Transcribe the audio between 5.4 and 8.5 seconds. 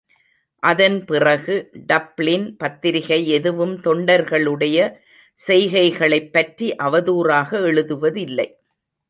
செய்கைகளைப் பற்றி அவதூறாக எழுதுவதில்லை.